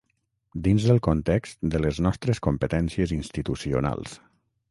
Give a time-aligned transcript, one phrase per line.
[0.67, 4.19] dins del context de les nostres competències institucionals